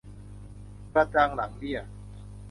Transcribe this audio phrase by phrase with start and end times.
[0.91, 1.79] กระจังหลังเบี้ย